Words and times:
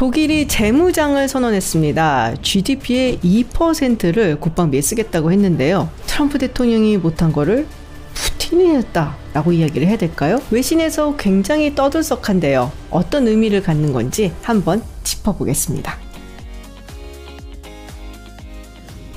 독일이 0.00 0.48
재무장을 0.48 1.28
선언했습니다. 1.28 2.36
GDP의 2.40 3.18
2%를 3.18 4.40
국방비에 4.40 4.80
쓰겠다고 4.80 5.30
했는데요. 5.30 5.90
트럼프 6.06 6.38
대통령이 6.38 6.96
못한 6.96 7.32
거를 7.32 7.66
푸틴이 8.14 8.76
했다라고 8.76 9.52
이야기를 9.52 9.86
해야 9.86 9.98
될까요? 9.98 10.40
외신에서 10.50 11.16
굉장히 11.18 11.74
떠들썩한데요. 11.74 12.72
어떤 12.90 13.28
의미를 13.28 13.62
갖는 13.62 13.92
건지 13.92 14.32
한번 14.40 14.82
짚어보겠습니다. 15.04 15.94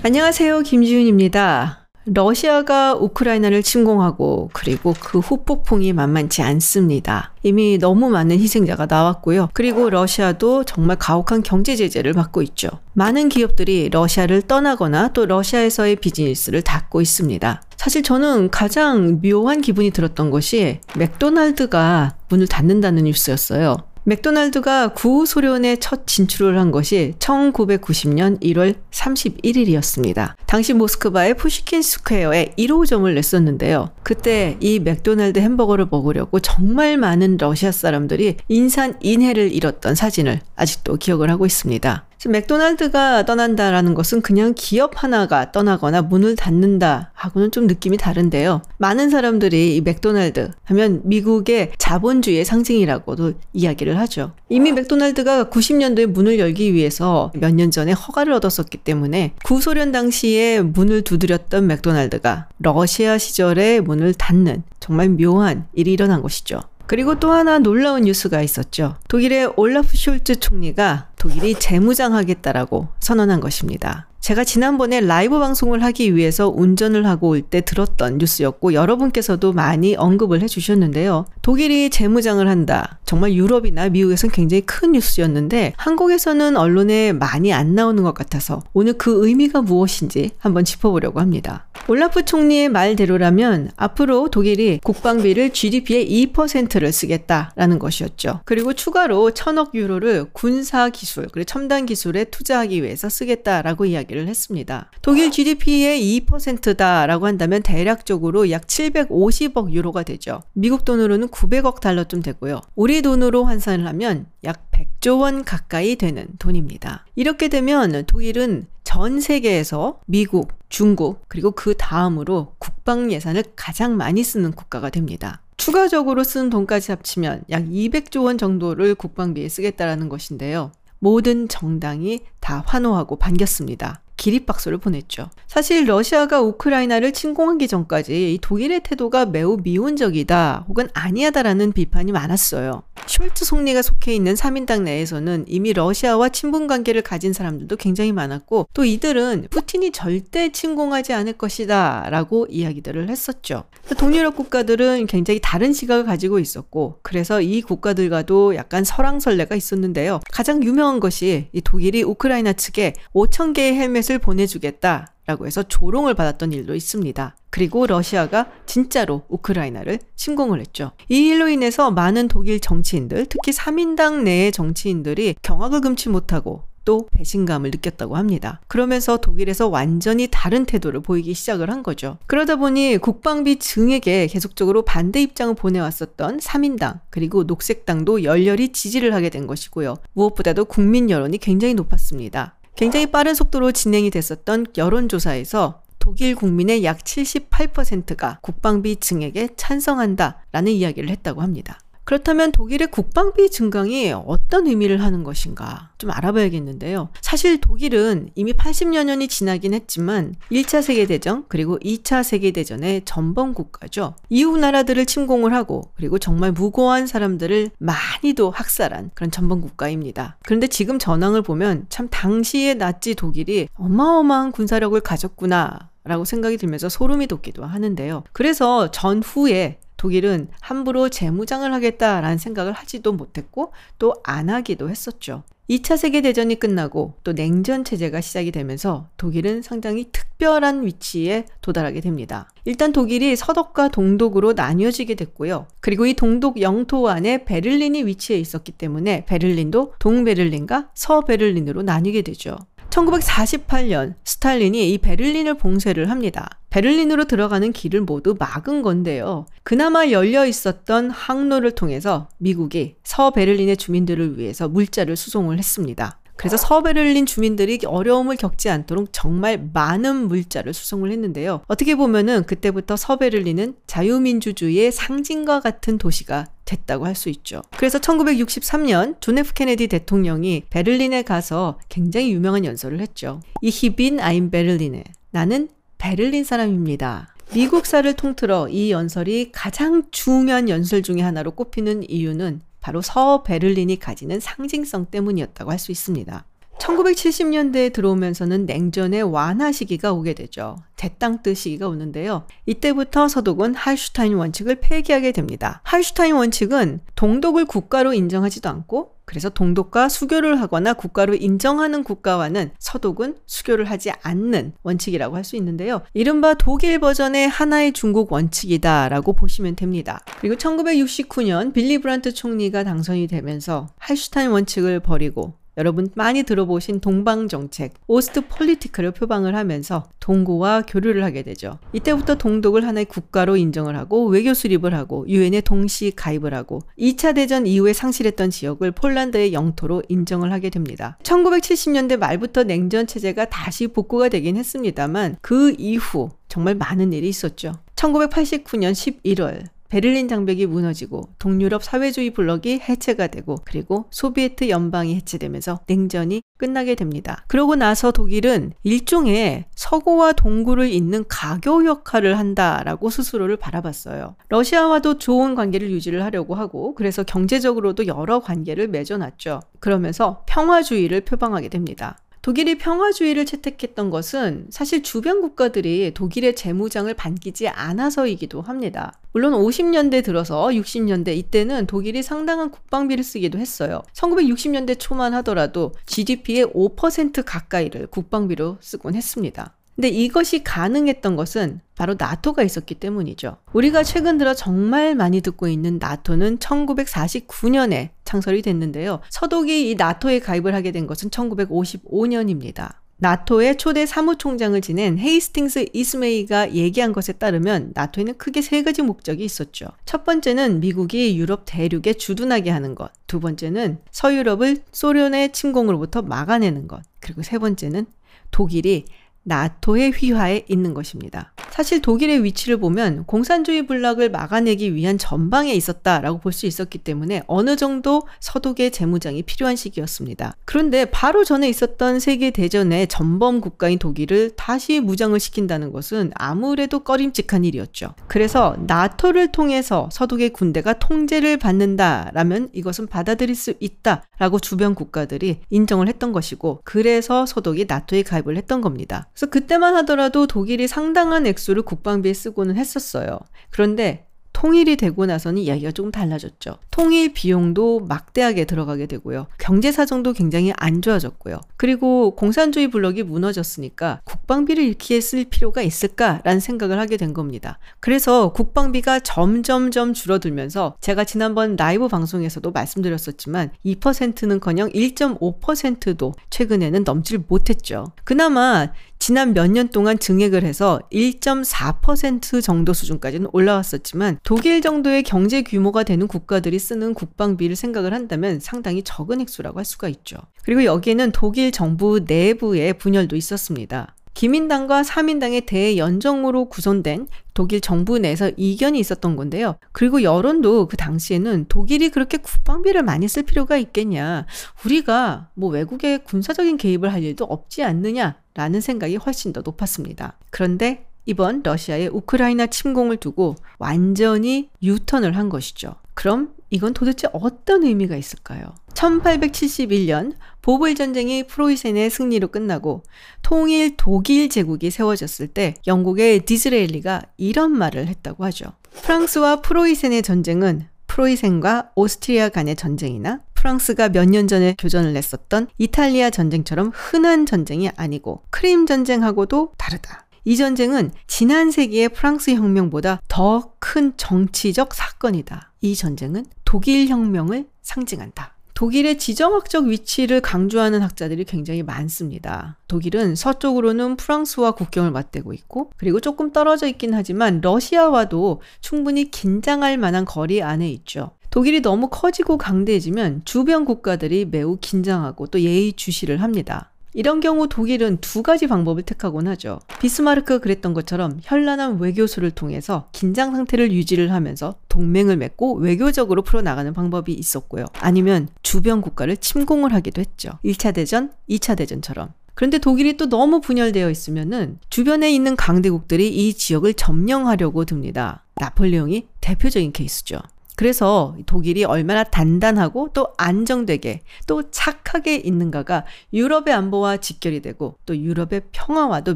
안녕하세요. 0.03 0.63
김지윤입니다. 0.63 1.82
러시아가 2.05 2.95
우크라이나를 2.95 3.63
침공하고 3.63 4.49
그리고 4.53 4.93
그 4.99 5.19
후폭풍이 5.19 5.93
만만치 5.93 6.41
않습니다. 6.41 7.31
이미 7.43 7.77
너무 7.77 8.09
많은 8.09 8.37
희생자가 8.39 8.87
나왔고요. 8.89 9.49
그리고 9.53 9.89
러시아도 9.89 10.63
정말 10.63 10.97
가혹한 10.97 11.43
경제 11.43 11.75
제재를 11.75 12.13
받고 12.13 12.41
있죠. 12.41 12.69
많은 12.93 13.29
기업들이 13.29 13.89
러시아를 13.89 14.41
떠나거나 14.43 15.09
또 15.13 15.25
러시아에서의 15.25 15.97
비즈니스를 15.97 16.61
닫고 16.61 17.01
있습니다. 17.01 17.61
사실 17.77 18.03
저는 18.03 18.49
가장 18.49 19.21
묘한 19.21 19.61
기분이 19.61 19.91
들었던 19.91 20.29
것이 20.29 20.79
맥도날드가 20.95 22.15
문을 22.29 22.47
닫는다는 22.47 23.05
뉴스였어요. 23.05 23.77
맥도날드가 24.05 24.89
구소련에 24.89 25.77
첫 25.77 26.05
진출을 26.07 26.59
한 26.59 26.71
것이 26.71 27.13
1990년 27.19 28.41
1월 28.41 28.75
31일이었습니다. 28.91 30.33
당시 30.45 30.73
모스크바의 30.73 31.35
푸시킨 31.35 31.81
스퀘어에 31.81 32.53
1호점을 32.57 33.13
냈었는데요. 33.13 33.91
그때 34.03 34.57
이 34.59 34.79
맥도날드 34.79 35.39
햄버거를 35.39 35.87
먹으려고 35.89 36.39
정말 36.39 36.97
많은 36.97 37.37
러시아 37.37 37.71
사람들이 37.71 38.37
인산인해를 38.49 39.53
이뤘던 39.53 39.95
사진을 39.95 40.41
아직도 40.55 40.97
기억을 40.97 41.29
하고 41.29 41.45
있습니다. 41.45 42.05
맥도날드가 42.29 43.25
떠난다라는 43.25 43.93
것은 43.93 44.21
그냥 44.21 44.53
기업 44.55 45.03
하나가 45.03 45.51
떠나거나 45.51 46.01
문을 46.01 46.35
닫는다 46.35 47.11
하고는 47.13 47.51
좀 47.51 47.67
느낌이 47.67 47.97
다른데요. 47.97 48.61
많은 48.77 49.09
사람들이 49.09 49.75
이 49.75 49.81
맥도날드 49.81 50.51
하면 50.65 51.01
미국의 51.05 51.71
자본주의의 51.77 52.45
상징이라고도 52.45 53.33
이야기를 53.53 53.97
하죠. 53.99 54.31
이미 54.49 54.71
맥도날드가 54.71 55.45
90년도에 55.45 56.07
문을 56.07 56.39
열기 56.39 56.73
위해서 56.73 57.31
몇 57.35 57.53
년 57.53 57.69
전에 57.69 57.91
허가를 57.91 58.33
얻었었기 58.33 58.79
때문에 58.79 59.33
구소련 59.43 59.91
당시에 59.91 60.61
문을 60.61 61.03
두드렸던 61.03 61.67
맥도날드가 61.67 62.47
러시아 62.57 63.19
시절에 63.19 63.79
문을 63.79 64.15
닫는 64.15 64.63
정말 64.79 65.09
묘한 65.09 65.67
일이 65.73 65.93
일어난 65.93 66.21
것이죠. 66.23 66.59
그리고 66.85 67.19
또 67.19 67.31
하나 67.31 67.59
놀라운 67.59 68.03
뉴스가 68.03 68.41
있었죠. 68.41 68.97
독일의 69.07 69.53
올라프 69.55 69.93
숄츠 69.93 70.41
총리가 70.41 71.09
독일이 71.17 71.55
재무장하겠다라고 71.55 72.89
선언한 72.99 73.39
것입니다. 73.39 74.07
제가 74.23 74.45
지난번에 74.45 75.01
라이브 75.01 75.37
방송을 75.37 75.83
하기 75.83 76.15
위해서 76.15 76.47
운전을 76.47 77.05
하고 77.05 77.27
올 77.27 77.41
때 77.41 77.59
들었던 77.59 78.19
뉴스였고 78.19 78.73
여러분께서도 78.73 79.51
많이 79.51 79.97
언급을 79.97 80.41
해주셨는데요. 80.41 81.25
독일이 81.41 81.89
재무장을 81.89 82.47
한다. 82.47 82.99
정말 83.03 83.33
유럽이나 83.33 83.89
미국에서는 83.89 84.31
굉장히 84.33 84.61
큰 84.61 84.93
뉴스였는데 84.93 85.73
한국에서는 85.75 86.55
언론에 86.55 87.11
많이 87.11 87.51
안 87.51 87.75
나오는 87.75 88.01
것 88.01 88.13
같아서 88.13 88.63
오늘 88.71 88.93
그 88.93 89.27
의미가 89.27 89.61
무엇인지 89.63 90.31
한번 90.37 90.63
짚어보려고 90.63 91.19
합니다. 91.19 91.67
올라프 91.89 92.23
총리의 92.23 92.69
말대로라면 92.69 93.71
앞으로 93.75 94.29
독일이 94.29 94.79
국방비를 94.83 95.49
GDP의 95.49 96.31
2%를 96.33 96.93
쓰겠다라는 96.93 97.77
것이었죠. 97.77 98.39
그리고 98.45 98.71
추가로 98.71 99.31
천억 99.31 99.75
유로를 99.75 100.27
군사 100.31 100.87
기술 100.87 101.27
그리고 101.29 101.43
첨단 101.43 101.85
기술에 101.85 102.23
투자하기 102.23 102.83
위해서 102.83 103.09
쓰겠다라고 103.09 103.83
이야기 103.83 104.12
이야기를 104.13 104.27
했습니다. 104.27 104.89
독일 105.01 105.31
GDP의 105.31 106.21
2%다라고 106.21 107.27
한다면 107.27 107.61
대략적으로 107.61 108.49
약 108.51 108.65
750억 108.67 109.71
유로가 109.71 110.03
되죠. 110.03 110.41
미국 110.53 110.85
돈으로는 110.85 111.27
900억 111.29 111.79
달러쯤 111.81 112.21
되고요. 112.21 112.61
우리 112.75 113.01
돈으로 113.01 113.43
환산을 113.43 113.85
하면 113.87 114.27
약 114.43 114.71
100조 114.71 115.19
원 115.21 115.43
가까이 115.43 115.95
되는 115.95 116.27
돈입니다. 116.39 117.05
이렇게 117.15 117.49
되면 117.49 118.05
독일은 118.05 118.67
전 118.83 119.19
세계에서 119.19 119.99
미국, 120.05 120.53
중국, 120.69 121.25
그리고 121.27 121.51
그 121.51 121.73
다음으로 121.75 122.53
국방 122.59 123.11
예산을 123.11 123.43
가장 123.55 123.97
많이 123.97 124.23
쓰는 124.23 124.51
국가가 124.51 124.89
됩니다. 124.89 125.41
추가적으로 125.57 126.23
쓰는 126.23 126.49
돈까지 126.49 126.91
합치면 126.91 127.45
약 127.49 127.63
200조 127.63 128.25
원 128.25 128.37
정도를 128.37 128.95
국방비에 128.95 129.49
쓰겠다라는 129.49 130.09
것인데요. 130.09 130.71
모든 131.03 131.49
정당이 131.49 132.21
다 132.39 132.63
환호하고 132.65 133.17
반겼습니다. 133.17 134.02
기립박수를 134.17 134.77
보냈죠. 134.77 135.29
사실 135.47 135.87
러시아가 135.87 136.41
우크라이나를 136.41 137.11
침공하기 137.13 137.67
전까지 137.67 138.33
이 138.33 138.39
독일의 138.41 138.81
태도가 138.83 139.25
매우 139.25 139.57
미온적이다 139.61 140.65
혹은 140.67 140.87
아니하다라는 140.93 141.73
비판이 141.73 142.11
많았어요. 142.11 142.83
숄츠 143.05 143.45
총리가 143.45 143.81
속해 143.81 144.15
있는 144.15 144.33
3인당 144.33 144.83
내에서는 144.83 145.45
이미 145.47 145.73
러시아와 145.73 146.29
친분 146.29 146.67
관계를 146.67 147.01
가진 147.01 147.33
사람들도 147.33 147.75
굉장히 147.75 148.11
많았고 148.11 148.67
또 148.73 148.85
이들은 148.85 149.47
푸틴이 149.49 149.91
절대 149.91 150.51
침공하지 150.51 151.13
않을 151.13 151.33
것이다 151.33 152.07
라고 152.09 152.47
이야기들을 152.49 153.09
했었죠. 153.09 153.65
동유럽 153.97 154.35
국가들은 154.35 155.07
굉장히 155.07 155.39
다른 155.43 155.73
시각을 155.73 156.05
가지고 156.05 156.39
있었고 156.39 156.99
그래서 157.01 157.41
이 157.41 157.61
국가들과도 157.61 158.55
약간 158.55 158.83
설왕설래가 158.83 159.55
있었는데요. 159.55 160.19
가장 160.31 160.63
유명한 160.63 160.99
것이 160.99 161.49
이 161.51 161.61
독일이 161.61 162.03
우크라이나 162.03 162.53
측에 162.53 162.93
5천 163.13 163.53
개의 163.53 163.75
헬멧 163.75 164.02
을 164.03 164.13
헬멧을 164.13 164.19
보내주겠다. 164.19 165.07
라고 165.25 165.47
해서 165.47 165.63
조롱을 165.63 166.15
받았던 166.15 166.51
일도 166.51 166.75
있습니다. 166.75 167.35
그리고 167.49 167.87
러시아가 167.87 168.47
진짜로 168.65 169.23
우크라이나를 169.29 169.99
침공을 170.15 170.59
했죠. 170.59 170.91
이 171.07 171.27
일로 171.27 171.47
인해서 171.47 171.91
많은 171.91 172.27
독일 172.27 172.59
정치인들, 172.59 173.27
특히 173.27 173.53
3인당 173.53 174.23
내의 174.23 174.51
정치인들이 174.51 175.35
경악을 175.41 175.79
금치 175.79 176.09
못하고 176.09 176.63
또 176.83 177.07
배신감을 177.11 177.71
느꼈다고 177.71 178.17
합니다. 178.17 178.59
그러면서 178.67 179.15
독일에서 179.15 179.69
완전히 179.69 180.27
다른 180.29 180.65
태도를 180.65 180.99
보이기 180.99 181.33
시작을 181.33 181.69
한 181.69 181.83
거죠. 181.83 182.17
그러다 182.27 182.57
보니 182.57 182.97
국방비 182.97 183.59
증액에 183.59 184.27
계속적으로 184.27 184.81
반대 184.81 185.21
입장을 185.21 185.55
보내왔었던 185.55 186.39
3인당 186.39 186.99
그리고 187.09 187.43
녹색당도 187.43 188.25
열렬히 188.25 188.73
지지를 188.73 189.13
하게 189.13 189.29
된 189.29 189.47
것이고요. 189.47 189.95
무엇보다도 190.11 190.65
국민 190.65 191.09
여론이 191.09 191.37
굉장히 191.37 191.73
높았습니다. 191.75 192.55
굉장히 192.75 193.07
빠른 193.07 193.35
속도로 193.35 193.71
진행이 193.71 194.09
됐었던 194.09 194.67
여론조사에서 194.77 195.83
독일 195.99 196.35
국민의 196.35 196.83
약 196.83 196.99
78%가 196.99 198.39
국방비 198.41 198.97
증액에 198.97 199.49
찬성한다라는 199.55 200.71
이야기를 200.71 201.09
했다고 201.09 201.41
합니다. 201.41 201.79
그렇다면 202.03 202.51
독일의 202.51 202.87
국방비 202.87 203.49
증강이 203.49 204.11
어떤 204.11 204.67
의미를 204.67 205.01
하는 205.01 205.23
것인가 205.23 205.91
좀 205.97 206.11
알아봐야겠는데요. 206.11 207.09
사실 207.21 207.59
독일은 207.59 208.29
이미 208.35 208.53
80여 208.53 209.05
년이 209.05 209.27
지나긴 209.27 209.73
했지만 209.73 210.35
1차 210.51 210.81
세계대전 210.81 211.45
그리고 211.47 211.79
2차 211.79 212.23
세계대전의 212.23 213.03
전범 213.05 213.53
국가죠. 213.53 214.15
이후 214.29 214.57
나라들을 214.57 215.05
침공을 215.05 215.53
하고 215.53 215.91
그리고 215.95 216.19
정말 216.19 216.51
무고한 216.51 217.07
사람들을 217.07 217.71
많이도 217.77 218.51
학살한 218.51 219.11
그런 219.13 219.31
전범 219.31 219.61
국가입니다. 219.61 220.37
그런데 220.43 220.67
지금 220.67 220.99
전황을 220.99 221.41
보면 221.41 221.85
참 221.89 222.09
당시의 222.09 222.75
나치 222.75 223.15
독일이 223.15 223.67
어마어마한 223.75 224.51
군사력을 224.51 224.99
가졌구나 224.99 225.89
라고 226.05 226.25
생각이 226.25 226.57
들면서 226.57 226.89
소름이 226.89 227.27
돋기도 227.27 227.63
하는데요. 227.63 228.23
그래서 228.33 228.91
전후에 228.91 229.79
독일은 230.03 230.49
함부로 230.59 231.07
재무장을 231.07 231.73
하겠다라는 231.73 232.37
생각을 232.37 232.73
하지도 232.73 233.13
못했고 233.13 233.71
또 233.99 234.13
안 234.25 234.49
하기도 234.49 234.89
했었죠. 234.89 235.43
2차 235.69 235.95
세계대전이 235.95 236.59
끝나고 236.59 237.13
또 237.23 237.31
냉전 237.31 237.85
체제가 237.85 238.19
시작이 238.19 238.51
되면서 238.51 239.07
독일은 239.15 239.61
상당히 239.61 240.09
특별한 240.11 240.85
위치에 240.85 241.45
도달하게 241.61 242.01
됩니다. 242.01 242.49
일단 242.65 242.91
독일이 242.91 243.37
서독과 243.37 243.87
동독으로 243.87 244.51
나뉘어지게 244.51 245.15
됐고요. 245.15 245.67
그리고 245.79 246.05
이 246.05 246.15
동독 246.15 246.59
영토 246.59 247.07
안에 247.07 247.45
베를린이 247.45 248.03
위치해 248.05 248.37
있었기 248.37 248.73
때문에 248.73 249.23
베를린도 249.25 249.93
동베를린과 249.99 250.89
서베를린으로 250.95 251.83
나뉘게 251.83 252.23
되죠. 252.23 252.57
1948년 252.89 254.15
스탈린이 254.23 254.91
이 254.93 254.97
베를린을 254.97 255.55
봉쇄를 255.55 256.09
합니다. 256.09 256.59
베를린으로 256.73 257.25
들어가는 257.25 257.71
길을 257.71 258.01
모두 258.01 258.35
막은 258.39 258.81
건데요. 258.81 259.45
그나마 259.61 260.09
열려 260.09 260.43
있었던 260.47 261.11
항로를 261.11 261.73
통해서 261.73 262.29
미국이 262.39 262.95
서베를린의 263.03 263.77
주민들을 263.77 264.39
위해서 264.39 264.67
물자를 264.67 265.15
수송을 265.15 265.59
했습니다. 265.59 266.19
그래서 266.35 266.57
서베를린 266.57 267.27
주민들이 267.27 267.77
어려움을 267.85 268.37
겪지 268.37 268.71
않도록 268.71 269.09
정말 269.11 269.69
많은 269.71 270.27
물자를 270.27 270.73
수송을 270.73 271.11
했는데요. 271.11 271.61
어떻게 271.67 271.93
보면은 271.93 272.43
그때부터 272.47 272.95
서베를린은 272.95 273.75
자유민주주의의 273.85 274.91
상징과 274.91 275.59
같은 275.59 275.99
도시가 275.99 276.47
됐다고 276.65 277.05
할 277.05 277.13
수 277.13 277.29
있죠. 277.29 277.61
그래서 277.77 277.99
1963년 277.99 279.21
존 279.21 279.37
F 279.37 279.53
케네디 279.53 279.89
대통령이 279.89 280.63
베를린에 280.71 281.21
가서 281.21 281.77
굉장히 281.87 282.33
유명한 282.33 282.65
연설을 282.65 282.99
했죠. 282.99 283.41
Ich 283.61 283.69
bin 283.69 284.19
ein 284.19 284.49
Berliner 284.49 285.03
나는 285.29 285.69
베를린 286.03 286.43
사람입니다. 286.43 287.33
미국사를 287.53 288.13
통틀어 288.13 288.67
이 288.67 288.91
연설이 288.91 289.53
가장 289.53 290.03
중요한 290.11 290.67
연설 290.67 291.01
중의 291.01 291.23
하나로 291.23 291.51
꼽히는 291.51 292.09
이유는 292.09 292.59
바로 292.81 293.01
서 293.01 293.41
베를린이 293.43 293.97
가지는 293.99 294.41
상징성 294.41 295.05
때문이었다고 295.11 295.71
할 295.71 295.79
수 295.79 295.93
있습니다. 295.93 296.43
1970년대에 296.79 297.93
들어오면서는 297.93 298.65
냉전의 298.65 299.23
완화 299.23 299.71
시기가 299.71 300.13
오게 300.13 300.33
되죠. 300.33 300.77
데탕트 300.97 301.55
시기가 301.55 301.87
오는데요. 301.87 302.45
이때부터 302.65 303.27
서독은 303.27 303.75
할슈타인 303.75 304.35
원칙을 304.35 304.75
폐기하게 304.75 305.31
됩니다. 305.31 305.81
할슈타인 305.83 306.35
원칙은 306.35 307.01
동독을 307.15 307.65
국가로 307.65 308.13
인정하지도 308.13 308.69
않고 308.69 309.13
그래서 309.25 309.49
동독과 309.49 310.09
수교를 310.09 310.59
하거나 310.59 310.93
국가로 310.93 311.35
인정하는 311.35 312.03
국가와는 312.03 312.71
서독은 312.77 313.37
수교를 313.45 313.89
하지 313.89 314.11
않는 314.21 314.73
원칙이라고 314.83 315.37
할 315.37 315.43
수 315.43 315.57
있는데요. 315.57 316.01
이른바 316.13 316.53
독일 316.53 316.99
버전의 316.99 317.49
하나의 317.49 317.91
중국 317.91 318.31
원칙이다라고 318.31 319.33
보시면 319.33 319.75
됩니다. 319.75 320.23
그리고 320.39 320.55
1969년 320.55 321.73
빌리 321.73 321.97
브란트 321.97 322.33
총리가 322.33 322.85
당선이 322.85 323.27
되면서 323.27 323.89
할슈타인 323.97 324.51
원칙을 324.51 325.01
버리고 325.01 325.55
여러분 325.77 326.07
많이 326.15 326.43
들어보신 326.43 326.99
동방정책, 326.99 327.93
Ostpolitik를 328.07 329.11
표방을 329.11 329.55
하면서 329.55 330.03
동구와 330.19 330.83
교류를 330.87 331.23
하게 331.23 331.41
되죠. 331.43 331.79
이때부터 331.93 332.35
동독을 332.35 332.85
하나의 332.85 333.05
국가로 333.05 333.57
인정을 333.57 333.95
하고 333.97 334.27
외교 334.27 334.53
수립을 334.53 334.93
하고 334.93 335.27
유엔에 335.27 335.61
동시 335.61 336.11
가입을 336.15 336.53
하고 336.53 336.81
2차 336.99 337.35
대전 337.35 337.65
이후에 337.65 337.93
상실했던 337.93 338.51
지역을 338.51 338.91
폴란드의 338.91 339.53
영토로 339.53 340.03
인정을 340.09 340.51
하게 340.51 340.69
됩니다. 340.69 341.17
1970년대 341.23 342.17
말부터 342.17 342.63
냉전 342.63 343.07
체제가 343.07 343.45
다시 343.45 343.87
복구가 343.87 344.29
되긴 344.29 344.57
했습니다만 344.57 345.37
그 345.41 345.73
이후 345.77 346.29
정말 346.47 346.75
많은 346.75 347.13
일이 347.13 347.27
있었죠. 347.29 347.73
1989년 347.95 348.91
11월 348.91 349.72
베를린 349.93 350.27
장벽이 350.27 350.65
무너지고 350.65 351.29
동유럽 351.37 351.83
사회주의 351.83 352.31
블록이 352.31 352.79
해체가 352.79 353.27
되고 353.27 353.57
그리고 353.63 354.05
소비에트 354.09 354.69
연방이 354.69 355.15
해체되면서 355.17 355.81
냉전이 355.85 356.41
끝나게 356.57 356.95
됩니다. 356.95 357.43
그러고 357.47 357.75
나서 357.75 358.11
독일은 358.11 358.73
일종의 358.81 359.65
서구와 359.75 360.31
동구를 360.33 360.89
잇는 360.91 361.25
가교 361.27 361.85
역할을 361.85 362.39
한다라고 362.39 363.11
스스로를 363.11 363.57
바라봤어요. 363.57 364.35
러시아와도 364.49 365.19
좋은 365.19 365.53
관계를 365.53 365.91
유지를 365.91 366.23
하려고 366.23 366.55
하고 366.55 366.95
그래서 366.95 367.21
경제적으로도 367.21 368.07
여러 368.07 368.39
관계를 368.39 368.87
맺어놨죠. 368.87 369.59
그러면서 369.79 370.43
평화주의를 370.47 371.21
표방하게 371.21 371.69
됩니다. 371.69 372.17
독일이 372.43 372.77
평화주의를 372.77 373.45
채택했던 373.45 374.09
것은 374.09 374.67
사실 374.69 375.01
주변 375.01 375.39
국가들이 375.39 376.13
독일의 376.13 376.57
재무장을 376.57 377.11
반기지 377.13 377.69
않아서이기도 377.69 378.61
합니다. 378.61 379.17
물론 379.31 379.53
50년대 379.53 380.25
들어서 380.25 380.67
60년대 380.67 381.37
이때는 381.37 381.87
독일이 381.87 382.21
상당한 382.21 382.69
국방비를 382.69 383.23
쓰기도 383.23 383.59
했어요. 383.59 384.03
1960년대 384.11 384.99
초만 384.99 385.33
하더라도 385.35 385.93
GDP의 386.05 386.65
5% 386.65 387.43
가까이를 387.45 388.07
국방비로 388.07 388.77
쓰곤 388.81 389.15
했습니다. 389.15 389.73
근데 389.95 390.09
이것이 390.09 390.63
가능했던 390.63 391.35
것은 391.35 391.79
바로 391.95 392.15
나토가 392.17 392.63
있었기 392.63 392.95
때문이죠. 392.95 393.57
우리가 393.73 394.03
최근 394.03 394.37
들어 394.37 394.53
정말 394.53 395.15
많이 395.15 395.41
듣고 395.41 395.67
있는 395.67 395.99
나토는 395.99 396.57
1949년에 396.57 398.09
창설이 398.25 398.63
됐는데요. 398.63 399.21
서독이 399.29 399.91
이 399.91 399.95
나토에 399.95 400.39
가입을 400.39 400.73
하게 400.73 400.91
된 400.91 401.05
것은 401.05 401.29
1955년입니다. 401.29 402.95
나토의 403.17 403.77
초대 403.77 404.05
사무총장을 404.05 404.79
지낸 404.81 405.17
헤이스팅스 405.17 405.85
이스메이가 405.93 406.73
얘기한 406.73 407.13
것에 407.13 407.31
따르면 407.33 407.91
나토에는 407.93 408.37
크게 408.37 408.61
세 408.61 408.83
가지 408.83 409.01
목적이 409.01 409.45
있었죠. 409.45 409.85
첫 410.03 410.25
번째는 410.25 410.81
미국이 410.81 411.37
유럽 411.37 411.63
대륙에 411.65 412.13
주둔하게 412.13 412.69
하는 412.71 412.95
것. 412.95 413.11
두 413.27 413.39
번째는 413.39 413.99
서유럽을 414.11 414.83
소련의 414.91 415.53
침공으로부터 415.53 416.23
막아내는 416.23 416.87
것. 416.89 417.01
그리고 417.21 417.43
세 417.43 417.59
번째는 417.59 418.07
독일이 418.51 419.05
나토의 419.43 420.11
휘하에 420.11 420.65
있는 420.67 420.93
것입니다. 420.93 421.53
사실 421.71 422.01
독일의 422.01 422.43
위치를 422.43 422.77
보면 422.77 423.25
공산주의 423.25 423.85
블락을 423.87 424.29
막아내기 424.29 424.93
위한 424.93 425.17
전방에 425.17 425.73
있었다라고 425.73 426.39
볼 426.39 426.53
수 426.53 426.67
있었기 426.67 426.99
때문에 426.99 427.41
어느 427.47 427.75
정도 427.75 428.21
서독의 428.39 428.91
재무장이 428.91 429.41
필요한 429.41 429.75
시기였습니다. 429.75 430.55
그런데 430.65 431.05
바로 431.05 431.43
전에 431.43 431.67
있었던 431.67 432.19
세계 432.19 432.51
대전의 432.51 433.07
전범 433.07 433.59
국가인 433.59 433.97
독일을 433.99 434.51
다시 434.55 434.99
무장을 434.99 435.37
시킨다는 435.39 435.91
것은 435.91 436.31
아무래도 436.35 436.99
꺼림칙한 436.99 437.65
일이었죠. 437.65 438.13
그래서 438.27 438.77
나토를 438.85 439.51
통해서 439.51 440.09
서독의 440.11 440.51
군대가 440.51 440.93
통제를 440.93 441.57
받는다라면 441.57 442.69
이것은 442.71 443.07
받아들일 443.07 443.55
수 443.55 443.73
있다라고 443.79 444.59
주변 444.59 444.93
국가들이 444.93 445.61
인정을 445.71 446.07
했던 446.07 446.31
것이고 446.31 446.81
그래서 446.83 447.45
서독이 447.47 447.85
나토에 447.87 448.21
가입을 448.21 448.57
했던 448.57 448.79
겁니다. 448.81 449.27
그래서 449.33 449.47
그때만 449.47 449.95
하더라도 449.97 450.47
독일이 450.47 450.87
상당한 450.87 451.47
액수를 451.47 451.83
국방비에 451.83 452.33
쓰고는 452.33 452.75
했었어요. 452.75 453.39
그런데 453.69 454.27
통일이 454.63 454.95
되고 454.95 455.25
나서는 455.25 455.61
이야기가 455.61 455.91
조금 455.91 456.09
달라졌죠. 456.09 456.77
통일 456.89 457.33
비용도 457.33 457.99
막대하게 458.07 458.63
들어가게 458.63 459.07
되고요. 459.07 459.47
경제 459.57 459.91
사정도 459.91 460.31
굉장히 460.31 460.71
안 460.77 461.01
좋아졌고요. 461.01 461.59
그리고 461.75 462.33
공산주의 462.37 462.87
블록이 462.87 463.23
무너졌으니까 463.23 464.21
국방비를 464.23 464.81
이렇게 464.81 465.19
쓸 465.19 465.43
필요가 465.43 465.81
있을까라는 465.81 466.61
생각을 466.61 466.97
하게 466.97 467.17
된 467.17 467.33
겁니다. 467.33 467.77
그래서 467.99 468.53
국방비가 468.53 469.19
점점점 469.19 470.13
줄어들면서 470.13 470.95
제가 471.01 471.25
지난번 471.25 471.75
라이브 471.75 472.07
방송에서도 472.07 472.71
말씀드렸었지만 472.71 473.71
2%는커녕 473.85 474.91
1.5%도 474.91 476.35
최근에는 476.49 477.03
넘질 477.03 477.43
못했죠. 477.49 478.05
그나마 478.23 478.87
지난 479.19 479.53
몇 479.53 479.67
년 479.67 479.87
동안 479.87 480.19
증액을 480.19 480.63
해서 480.63 480.99
1.4% 481.11 482.61
정도 482.61 482.91
수준까지는 482.91 483.47
올라왔었지만 483.53 484.39
독일 484.55 484.81
정도의 484.81 485.23
경제 485.23 485.63
규모가 485.63 486.03
되는 486.03 486.27
국가들이 486.27 486.77
쓰는 486.77 487.15
국방비를 487.15 487.75
생각을 487.75 488.13
한다면 488.13 488.59
상당히 488.59 489.01
적은 489.01 489.41
액수라고 489.41 489.79
할 489.79 489.83
수가 489.83 490.09
있죠. 490.09 490.37
그리고 490.61 490.83
여기에는 490.83 491.31
독일 491.31 491.71
정부 491.71 492.19
내부의 492.19 492.99
분열도 492.99 493.35
있었습니다. 493.35 494.15
기민당과 494.35 495.01
사민당의 495.01 495.61
대연정으로 495.61 496.65
구성된 496.65 497.29
독일 497.55 497.81
정부 497.81 498.19
내에서 498.19 498.51
이견이 498.55 498.99
있었던 498.99 499.35
건데요. 499.35 499.77
그리고 499.91 500.21
여론도 500.21 500.87
그 500.87 500.97
당시에는 500.97 501.65
독일이 501.67 502.09
그렇게 502.09 502.37
국방비를 502.37 503.01
많이 503.01 503.27
쓸 503.27 503.41
필요가 503.41 503.77
있겠냐. 503.77 504.45
우리가 504.85 505.49
뭐 505.55 505.71
외국의 505.71 506.23
군사적인 506.25 506.77
개입을 506.77 507.11
할 507.11 507.23
일도 507.23 507.45
없지 507.45 507.81
않느냐 507.81 508.35
라는 508.53 508.81
생각이 508.81 509.15
훨씬 509.15 509.51
더 509.51 509.61
높았습니다. 509.61 510.37
그런데 510.51 511.07
이번 511.25 511.61
러시아의 511.63 512.09
우크라이나 512.09 512.67
침공을 512.67 513.17
두고 513.17 513.55
완전히 513.79 514.69
유턴을 514.81 515.35
한 515.37 515.49
것이죠. 515.49 515.95
그럼 516.13 516.53
이건 516.69 516.93
도대체 516.93 517.27
어떤 517.33 517.83
의미가 517.83 518.15
있을까요? 518.15 518.75
1871년 518.93 520.33
보불 520.61 520.95
전쟁이 520.95 521.43
프로이센의 521.43 522.09
승리로 522.09 522.47
끝나고 522.49 523.03
통일 523.41 523.95
독일 523.97 524.49
제국이 524.49 524.91
세워졌을 524.91 525.47
때 525.47 525.73
영국의 525.87 526.41
디즈레일리가 526.45 527.21
이런 527.37 527.71
말을 527.71 528.07
했다고 528.07 528.43
하죠. 528.45 528.65
프랑스와 529.03 529.61
프로이센의 529.61 530.21
전쟁은 530.23 530.87
프로이센과 531.07 531.91
오스트리아 531.95 532.49
간의 532.49 532.75
전쟁이나 532.75 533.41
프랑스가 533.53 534.09
몇 534.09 534.25
년 534.25 534.47
전에 534.47 534.75
교전을 534.77 535.13
했었던 535.13 535.67
이탈리아 535.77 536.29
전쟁처럼 536.29 536.91
흔한 536.93 537.45
전쟁이 537.45 537.89
아니고 537.95 538.43
크림 538.49 538.85
전쟁하고도 538.85 539.73
다르다. 539.77 540.22
이 540.45 540.57
전쟁은 540.57 541.11
지난 541.27 541.71
세기의 541.71 542.09
프랑스 542.09 542.51
혁명보다 542.51 543.21
더 543.27 543.73
큰 543.79 544.13
정치적 544.17 544.93
사건이다. 544.93 545.71
이 545.81 545.95
전쟁은 545.95 546.45
독일 546.65 547.07
혁명을 547.07 547.67
상징한다. 547.81 548.55
독일의 548.73 549.19
지정학적 549.19 549.85
위치를 549.85 550.41
강조하는 550.41 551.01
학자들이 551.03 551.43
굉장히 551.45 551.83
많습니다. 551.83 552.77
독일은 552.87 553.35
서쪽으로는 553.35 554.17
프랑스와 554.17 554.71
국경을 554.71 555.11
맞대고 555.11 555.53
있고, 555.53 555.91
그리고 555.95 556.19
조금 556.19 556.51
떨어져 556.51 556.87
있긴 556.87 557.13
하지만 557.13 557.61
러시아와도 557.61 558.61
충분히 558.81 559.29
긴장할 559.29 559.97
만한 559.99 560.25
거리 560.25 560.63
안에 560.63 560.89
있죠. 560.89 561.31
독일이 561.51 561.81
너무 561.81 562.07
커지고 562.09 562.57
강대해지면 562.57 563.43
주변 563.45 563.85
국가들이 563.85 564.45
매우 564.45 564.77
긴장하고 564.81 565.45
또 565.47 565.61
예의 565.61 565.93
주시를 565.93 566.41
합니다. 566.41 566.92
이런 567.13 567.39
경우 567.39 567.67
독일은 567.67 568.17
두 568.17 568.41
가지 568.41 568.67
방법을 568.67 569.03
택하곤 569.03 569.47
하죠. 569.47 569.79
비스마르크가 569.99 570.59
그랬던 570.59 570.93
것처럼 570.93 571.39
현란한 571.43 571.99
외교수를 571.99 572.51
통해서 572.51 573.07
긴장 573.11 573.55
상태를 573.55 573.91
유지를 573.91 574.31
하면서 574.31 574.75
동맹을 574.89 575.37
맺고 575.37 575.75
외교적으로 575.75 576.41
풀어나가는 576.41 576.91
방법이 576.93 577.31
있었고요. 577.33 577.85
아니면 577.99 578.47
주변 578.63 579.01
국가를 579.01 579.37
침공을 579.37 579.93
하기도 579.93 580.21
했죠. 580.21 580.51
1차 580.65 580.93
대전, 580.93 581.31
2차 581.49 581.77
대전처럼. 581.77 582.33
그런데 582.55 582.77
독일이 582.77 583.17
또 583.17 583.29
너무 583.29 583.61
분열되어 583.61 584.09
있으면은 584.09 584.79
주변에 584.89 585.31
있는 585.33 585.55
강대국들이 585.55 586.29
이 586.29 586.53
지역을 586.53 586.93
점령하려고 586.93 587.85
듭니다. 587.85 588.43
나폴레옹이 588.55 589.27
대표적인 589.41 589.91
케이스죠. 589.91 590.39
그래서 590.75 591.35
독일이 591.45 591.83
얼마나 591.83 592.23
단단하고 592.23 593.09
또 593.13 593.33
안정되게 593.37 594.21
또 594.47 594.69
착하게 594.71 595.37
있는가가 595.37 596.05
유럽의 596.33 596.73
안보와 596.73 597.17
직결이 597.17 597.61
되고 597.61 597.97
또 598.05 598.17
유럽의 598.17 598.61
평화와도 598.71 599.35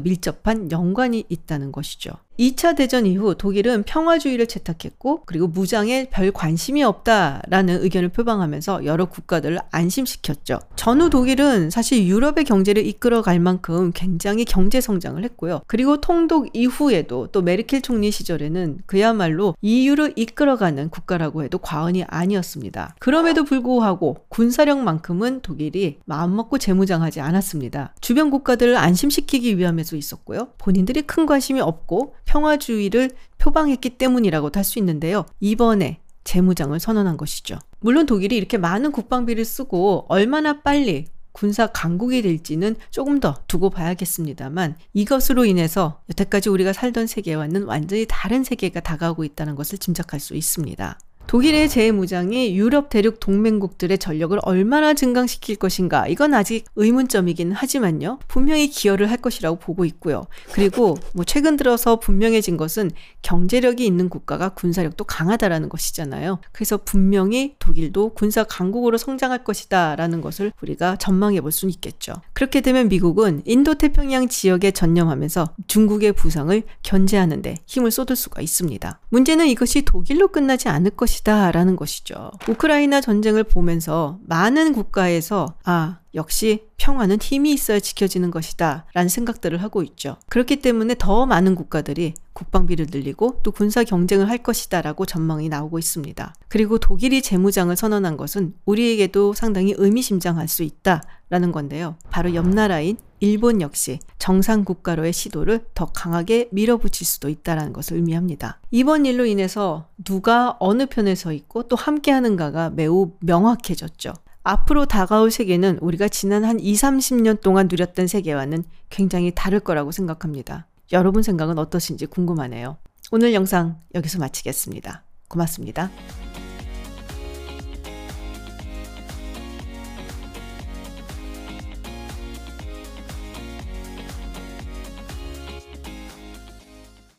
밀접한 0.00 0.70
연관이 0.72 1.24
있다는 1.28 1.72
것이죠. 1.72 2.10
2차 2.38 2.76
대전 2.76 3.04
이후 3.04 3.34
독일은 3.34 3.82
평화주의를 3.82 4.46
채택했고 4.46 5.22
그리고 5.26 5.48
무장에 5.48 6.08
별 6.10 6.30
관심이 6.30 6.84
없다라는 6.84 7.82
의견을 7.82 8.10
표방하면서 8.10 8.84
여러 8.84 9.06
국가들을 9.06 9.58
안심시켰죠. 9.70 10.60
전후 10.76 11.10
독일은 11.10 11.70
사실 11.70 12.06
유럽의 12.06 12.44
경제를 12.44 12.86
이끌어갈 12.86 13.40
만큼 13.40 13.90
굉장히 13.92 14.44
경제 14.44 14.80
성장을 14.80 15.22
했고요. 15.24 15.62
그리고 15.66 16.00
통독 16.00 16.48
이후에도 16.52 17.26
또 17.32 17.42
메르켈 17.42 17.82
총리 17.82 18.12
시절에는 18.12 18.82
그야말로 18.86 19.56
EU를 19.60 20.12
이끌어가는 20.14 20.90
국가라고 20.90 21.42
해도 21.42 21.58
과언이 21.58 22.04
아니었습니다. 22.04 22.94
그럼에도 23.00 23.44
불구하고 23.44 24.18
군사력만큼은 24.28 25.40
독일이 25.40 25.98
마음먹고 26.04 26.58
재무장하지 26.58 27.20
않았습니다. 27.20 27.94
주변 28.00 28.30
국가들을 28.30 28.76
안심시키기 28.76 29.58
위함에도 29.58 29.96
있었고요. 29.96 30.50
본인들이 30.58 31.02
큰 31.02 31.26
관심이 31.26 31.60
없고 31.60 32.14
평화주의를 32.28 33.10
표방했기 33.38 33.90
때문이라고도 33.90 34.58
할 34.58 34.64
수 34.64 34.78
있는데요. 34.78 35.24
이번에 35.40 36.00
재무장을 36.24 36.78
선언한 36.78 37.16
것이죠. 37.16 37.58
물론 37.80 38.04
독일이 38.04 38.36
이렇게 38.36 38.58
많은 38.58 38.92
국방비를 38.92 39.44
쓰고 39.46 40.04
얼마나 40.08 40.60
빨리 40.60 41.06
군사 41.32 41.68
강국이 41.68 42.20
될지는 42.20 42.76
조금 42.90 43.20
더 43.20 43.36
두고 43.46 43.70
봐야겠습니다만 43.70 44.76
이것으로 44.92 45.44
인해서 45.44 46.02
여태까지 46.10 46.50
우리가 46.50 46.72
살던 46.72 47.06
세계와는 47.06 47.62
완전히 47.62 48.04
다른 48.08 48.44
세계가 48.44 48.80
다가오고 48.80 49.24
있다는 49.24 49.54
것을 49.54 49.78
짐작할 49.78 50.20
수 50.20 50.34
있습니다. 50.34 50.98
독일의 51.28 51.68
재무장이 51.68 52.56
유럽 52.56 52.88
대륙 52.88 53.20
동맹국들의 53.20 53.98
전력을 53.98 54.38
얼마나 54.44 54.94
증강시킬 54.94 55.56
것인가 55.56 56.08
이건 56.08 56.32
아직 56.32 56.64
의문점이긴 56.74 57.52
하지만요. 57.52 58.18
분명히 58.28 58.68
기여를 58.68 59.10
할 59.10 59.18
것이라고 59.18 59.58
보고 59.58 59.84
있고요. 59.84 60.24
그리고 60.52 60.96
뭐 61.12 61.26
최근 61.26 61.58
들어서 61.58 61.96
분명해진 61.96 62.56
것은 62.56 62.90
경제력이 63.20 63.84
있는 63.84 64.08
국가가 64.08 64.48
군사력도 64.48 65.04
강하다라는 65.04 65.68
것이잖아요. 65.68 66.38
그래서 66.50 66.78
분명히 66.78 67.56
독일도 67.58 68.14
군사 68.14 68.42
강국으로 68.42 68.96
성장할 68.96 69.44
것이다라는 69.44 70.22
것을 70.22 70.52
우리가 70.62 70.96
전망해 70.96 71.42
볼 71.42 71.52
수는 71.52 71.74
있겠죠. 71.74 72.14
그렇게 72.32 72.62
되면 72.62 72.88
미국은 72.88 73.42
인도 73.44 73.74
태평양 73.74 74.28
지역에 74.28 74.70
전념하면서 74.70 75.56
중국의 75.66 76.14
부상을 76.14 76.62
견제하는데 76.82 77.56
힘을 77.66 77.90
쏟을 77.90 78.16
수가 78.16 78.40
있습니다. 78.40 78.98
문제는 79.10 79.46
이것이 79.48 79.82
독일로 79.82 80.28
끝나지 80.28 80.70
않을 80.70 80.92
것이 80.92 81.17
것이다 81.18 81.52
라는 81.52 81.76
것이죠. 81.76 82.30
우크라이나 82.48 83.00
전쟁을 83.00 83.44
보면서 83.44 84.18
많은 84.26 84.72
국가에서 84.72 85.54
아, 85.64 85.98
역시 86.14 86.64
평화는 86.76 87.20
힘이 87.20 87.52
있어야 87.52 87.80
지켜지는 87.80 88.30
것이다 88.30 88.86
라는 88.94 89.08
생각들을 89.08 89.62
하고 89.62 89.82
있죠. 89.82 90.16
그렇기 90.28 90.56
때문에 90.56 90.94
더 90.98 91.26
많은 91.26 91.54
국가들이 91.54 92.14
국방비를 92.32 92.86
늘리고 92.90 93.40
또 93.42 93.50
군사 93.50 93.84
경쟁을 93.84 94.28
할 94.28 94.38
것이다 94.38 94.82
라고 94.82 95.06
전망이 95.06 95.48
나오고 95.48 95.78
있습니다. 95.78 96.34
그리고 96.48 96.78
독일이 96.78 97.22
재무장을 97.22 97.74
선언한 97.74 98.16
것은 98.16 98.54
우리에게도 98.64 99.34
상당히 99.34 99.74
의미심장할 99.76 100.48
수 100.48 100.62
있다 100.62 101.02
라는 101.30 101.52
건데요. 101.52 101.96
바로 102.10 102.34
옆 102.34 102.48
나라인 102.48 102.96
일본 103.20 103.60
역시 103.60 103.98
정상 104.18 104.64
국가로의 104.64 105.12
시도를 105.12 105.66
더 105.74 105.86
강하게 105.86 106.48
밀어붙일 106.52 107.06
수도 107.06 107.28
있다는 107.28 107.72
것을 107.72 107.96
의미합니다. 107.96 108.60
이번 108.70 109.06
일로 109.06 109.24
인해서 109.26 109.88
누가 110.04 110.56
어느 110.60 110.86
편에 110.86 111.14
서 111.14 111.32
있고 111.32 111.64
또 111.64 111.76
함께 111.76 112.10
하는가가 112.10 112.70
매우 112.70 113.12
명확해졌죠. 113.20 114.14
앞으로 114.42 114.86
다가올 114.86 115.30
세계는 115.30 115.78
우리가 115.80 116.08
지난 116.08 116.44
한 116.44 116.58
2, 116.58 116.72
30년 116.72 117.40
동안 117.40 117.68
누렸던 117.68 118.06
세계와는 118.06 118.64
굉장히 118.88 119.32
다를 119.34 119.60
거라고 119.60 119.92
생각합니다. 119.92 120.66
여러분 120.92 121.22
생각은 121.22 121.58
어떠신지 121.58 122.06
궁금하네요. 122.06 122.78
오늘 123.10 123.34
영상 123.34 123.78
여기서 123.94 124.18
마치겠습니다. 124.18 125.04
고맙습니다. 125.28 125.90